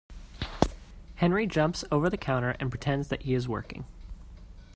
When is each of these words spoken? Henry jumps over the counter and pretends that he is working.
Henry 1.17 1.45
jumps 1.45 1.85
over 1.91 2.09
the 2.09 2.17
counter 2.17 2.55
and 2.59 2.71
pretends 2.71 3.09
that 3.09 3.21
he 3.21 3.35
is 3.35 3.47
working. 3.47 3.85